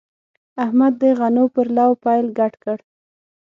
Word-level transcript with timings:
احمد 0.63 0.93
د 1.01 1.03
غنو 1.19 1.45
پر 1.53 1.67
لو 1.77 1.89
پیل 2.03 2.25
ګډ 2.39 2.53
کړ. 2.63 2.77